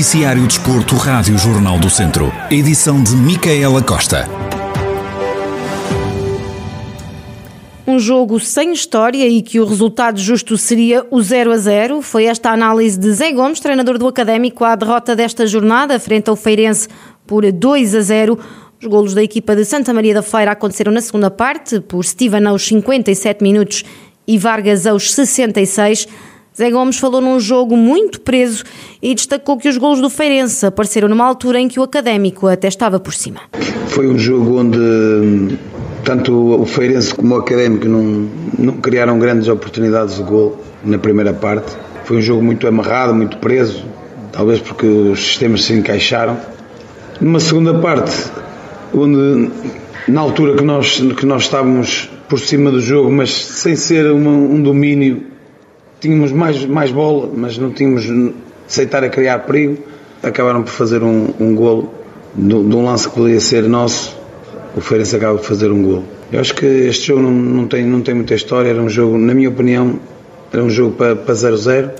[0.00, 2.32] Noticiário Desporto, Rádio Jornal do Centro.
[2.50, 4.26] Edição de Micaela Costa.
[7.86, 12.00] Um jogo sem história e que o resultado justo seria o 0 a 0.
[12.00, 16.30] Foi esta a análise de Zé Gomes, treinador do Académico, à derrota desta jornada frente
[16.30, 16.88] ao Feirense
[17.26, 18.38] por 2 a 0.
[18.80, 22.46] Os golos da equipa de Santa Maria da Feira aconteceram na segunda parte, por Steven
[22.46, 23.84] aos 57 minutos
[24.26, 26.08] e Vargas aos 66.
[26.60, 28.64] Zé Gomes falou num jogo muito preso
[29.00, 32.68] e destacou que os golos do Feirense apareceram numa altura em que o Académico até
[32.68, 33.40] estava por cima.
[33.86, 35.56] Foi um jogo onde
[36.04, 38.28] tanto o Feirense como o Académico não,
[38.58, 41.74] não criaram grandes oportunidades de gol na primeira parte.
[42.04, 43.82] Foi um jogo muito amarrado, muito preso,
[44.30, 46.36] talvez porque os sistemas se encaixaram.
[47.22, 48.30] Numa segunda parte,
[48.92, 49.50] onde
[50.06, 54.30] na altura que nós, que nós estávamos por cima do jogo, mas sem ser uma,
[54.30, 55.30] um domínio,
[56.00, 58.08] tínhamos mais, mais bola, mas não tínhamos
[58.66, 59.78] aceitar a criar perigo,
[60.22, 61.92] acabaram por fazer um, um golo
[62.34, 64.20] de, um lance que poderia ser nosso
[64.74, 66.04] o Feirense acaba de fazer um gol.
[66.32, 69.18] Eu acho que este jogo não, não, tem, não tem muita história, era um jogo,
[69.18, 69.98] na minha opinião,
[70.52, 71.90] era um jogo para 0-0.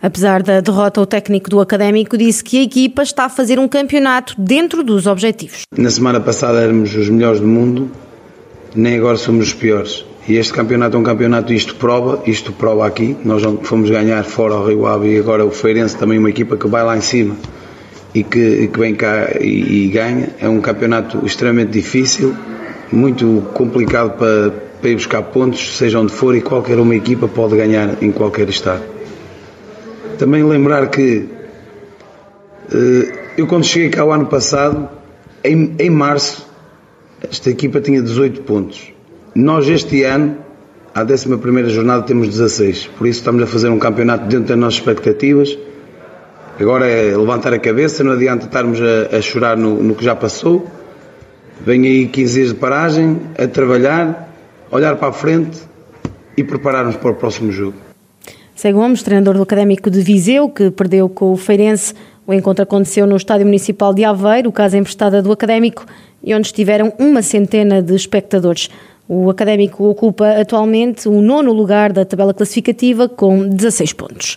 [0.00, 3.66] Apesar da derrota, o técnico do Académico disse que a equipa está a fazer um
[3.66, 5.62] campeonato dentro dos objetivos.
[5.76, 7.90] Na semana passada éramos os melhores do mundo,
[8.74, 10.04] nem agora somos os piores.
[10.28, 13.16] E este campeonato é um campeonato, isto prova, isto prova aqui.
[13.24, 16.66] Nós fomos ganhar fora ao Rio Ave e agora o Feirense também uma equipa que
[16.66, 17.36] vai lá em cima
[18.12, 20.30] e que, que vem cá e, e, ganha.
[20.40, 22.34] É um campeonato extremamente difícil,
[22.90, 27.56] muito complicado para, para ir buscar pontos, seja onde for, e qualquer uma equipa pode
[27.56, 28.82] ganhar em qualquer estado.
[30.18, 31.28] Também lembrar que
[32.72, 34.88] uh, eu quando cheguei cá o ano passado,
[35.44, 36.48] em, em março,
[37.22, 38.95] esta equipa tinha 18 pontos.
[39.36, 40.38] Nós este ano,
[40.94, 42.86] à 11 jornada, temos 16.
[42.98, 45.56] Por isso estamos a fazer um campeonato dentro das nossas expectativas
[46.58, 50.16] Agora é levantar a cabeça, não adianta estarmos a, a chorar no, no, que já
[50.16, 50.66] passou.
[51.60, 54.32] Vem aí 15 dias de paragem, a trabalhar,
[54.70, 55.58] olhar para a frente
[56.34, 57.76] e prepararmos para o próximo jogo.
[58.54, 61.92] Segue Gomes, treinador do Académico de Viseu, que perdeu com o Feirense.
[62.26, 65.84] O encontro aconteceu no Estádio Municipal de Aveiro, casa emprestada do Académico,
[66.24, 68.70] e onde estiveram uma centena de espectadores.
[69.08, 74.36] O Académico ocupa atualmente o nono lugar da tabela classificativa com 16 pontos.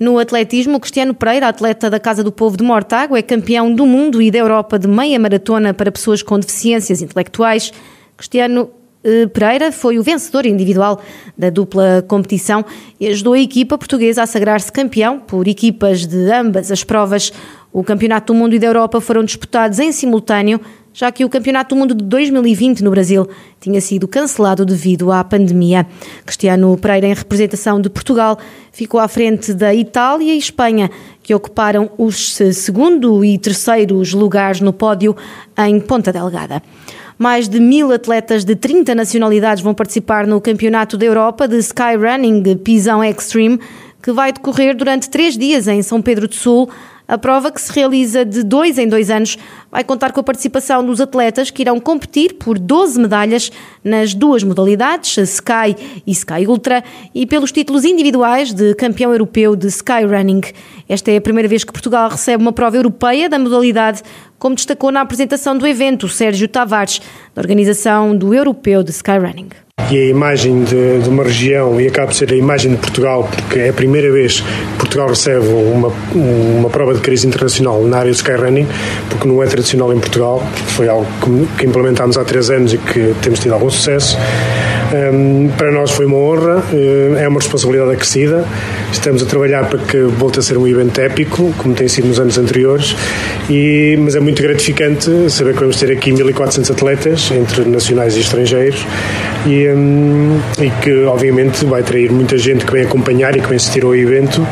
[0.00, 4.20] No atletismo, Cristiano Pereira, atleta da Casa do Povo de Mortágua, é campeão do mundo
[4.20, 7.72] e da Europa de meia maratona para pessoas com deficiências intelectuais.
[8.16, 8.70] Cristiano
[9.04, 11.00] eh, Pereira foi o vencedor individual
[11.36, 12.64] da dupla competição
[12.98, 17.32] e ajudou a equipa portuguesa a sagrar-se campeão por equipas de ambas as provas.
[17.72, 20.60] O Campeonato do Mundo e da Europa foram disputados em simultâneo
[20.96, 23.28] já que o Campeonato do Mundo de 2020 no Brasil
[23.60, 25.86] tinha sido cancelado devido à pandemia.
[26.24, 28.38] Cristiano Pereira, em representação de Portugal,
[28.72, 30.90] ficou à frente da Itália e Espanha,
[31.22, 35.14] que ocuparam os segundo e terceiros lugares no pódio
[35.58, 36.62] em Ponta Delgada.
[37.18, 42.56] Mais de mil atletas de 30 nacionalidades vão participar no Campeonato da Europa de Skyrunning
[42.56, 43.60] Pisão Extreme,
[44.06, 46.70] que vai decorrer durante três dias em São Pedro do Sul,
[47.08, 49.36] a prova, que se realiza de dois em dois anos,
[49.68, 53.50] vai contar com a participação dos atletas que irão competir por 12 medalhas
[53.82, 55.74] nas duas modalidades, Sky
[56.06, 60.42] e Sky Ultra, e pelos títulos individuais de campeão europeu de Skyrunning.
[60.88, 64.02] Esta é a primeira vez que Portugal recebe uma prova europeia da modalidade,
[64.38, 67.00] como destacou na apresentação do evento Sérgio Tavares,
[67.34, 72.08] da organização do Europeu de Skyrunning e a imagem de, de, uma região e acaba
[72.08, 75.92] por ser a imagem de Portugal, porque é a primeira vez que Portugal recebe uma,
[76.14, 78.66] uma prova de crise internacional na área do skyrunning,
[79.10, 82.78] porque não é tradicional em Portugal, foi algo que, que implementámos há três anos e
[82.78, 84.16] que temos tido algum sucesso.
[85.12, 88.46] Um, para nós foi uma honra, uh, é uma responsabilidade acrescida.
[88.96, 92.18] Estamos a trabalhar para que volte a ser um evento épico, como tem sido nos
[92.18, 92.96] anos anteriores,
[93.48, 98.20] e, mas é muito gratificante saber que vamos ter aqui 1400 atletas, entre nacionais e
[98.20, 98.84] estrangeiros,
[99.46, 103.56] e, um, e que obviamente vai atrair muita gente que vem acompanhar e que vem
[103.56, 104.44] assistir ao evento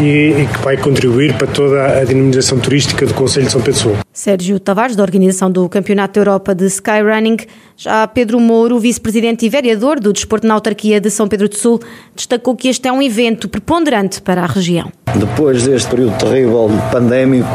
[0.00, 3.80] e, e, que vai contribuir para toda a dinamização turística do Conselho de São Pedro
[3.80, 3.96] Sul.
[4.12, 7.38] Sérgio Tavares, da organização do Campeonato da Europa de Skyrunning,
[7.76, 11.80] já Pedro Mouro, vice-presidente e vereador do Desporto na Autarquia de São Pedro do Sul,
[12.14, 14.90] destacou que este é um evento preponderante para a região.
[15.14, 17.48] Depois deste período terrível pandémico,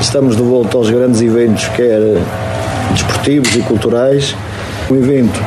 [0.00, 2.00] estamos de volta aos grandes eventos, quer
[2.92, 4.34] desportivos e culturais.
[4.90, 5.40] Um evento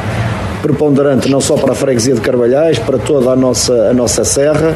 [0.61, 4.75] preponderante não só para a freguesia de Carvalhais, para toda a nossa, a nossa serra,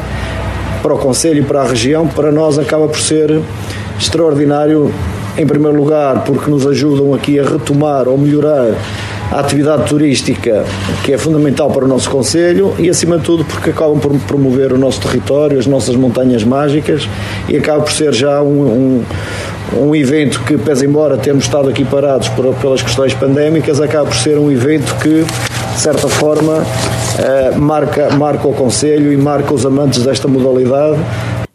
[0.84, 3.40] para o Conselho e para a região, para nós acaba por ser
[3.98, 4.92] extraordinário,
[5.34, 8.74] em primeiro lugar, porque nos ajudam aqui a retomar ou melhorar
[9.32, 10.62] a atividade turística,
[11.02, 14.74] que é fundamental para o nosso Conselho, e acima de tudo porque acabam por promover
[14.74, 17.08] o nosso território, as nossas montanhas mágicas,
[17.48, 19.02] e acaba por ser já um,
[19.72, 24.04] um, um evento que, pese embora termos estado aqui parados por, pelas questões pandémicas, acaba
[24.04, 25.24] por ser um evento que,
[25.74, 26.64] de certa forma,
[27.18, 30.98] eh, marca, marca o Conselho e marca os amantes desta modalidade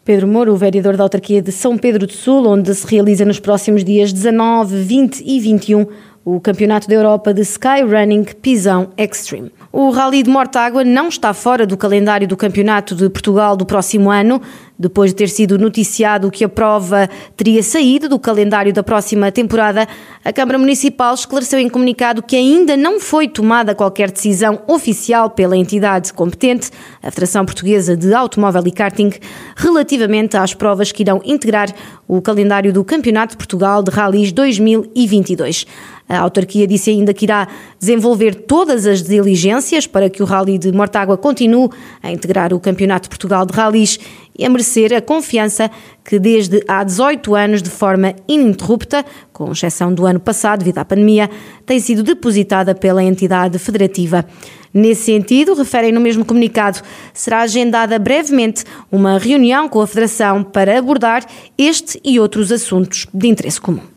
[0.04, 3.38] Pedro Moura, o vereador da autarquia de São Pedro do Sul, onde se realiza nos
[3.38, 5.86] próximos dias 19, 20 e 21
[6.24, 9.52] o Campeonato da Europa de Skyrunning Pisão Extreme.
[9.72, 14.10] O Rally de Mortágua não está fora do calendário do Campeonato de Portugal do próximo
[14.10, 14.40] ano,
[14.80, 17.06] depois de ter sido noticiado que a prova
[17.36, 19.86] teria saído do calendário da próxima temporada,
[20.24, 25.54] a Câmara Municipal esclareceu em comunicado que ainda não foi tomada qualquer decisão oficial pela
[25.54, 26.70] entidade competente,
[27.02, 29.12] a Federação Portuguesa de Automóvel e Karting,
[29.54, 31.68] relativamente às provas que irão integrar
[32.08, 35.66] o calendário do Campeonato de Portugal de Rallys 2022.
[36.10, 37.46] A autarquia disse ainda que irá
[37.78, 41.68] desenvolver todas as diligências para que o Rally de Mortágua continue
[42.02, 43.96] a integrar o Campeonato de Portugal de Rallys
[44.40, 45.70] e a merecer a confiança
[46.02, 50.84] que desde há 18 anos, de forma ininterrupta, com exceção do ano passado devido à
[50.84, 51.28] pandemia,
[51.66, 54.24] tem sido depositada pela entidade federativa.
[54.72, 56.80] Nesse sentido, referem no mesmo comunicado,
[57.12, 61.22] será agendada brevemente uma reunião com a Federação para abordar
[61.58, 63.90] este e outros assuntos de interesse comum.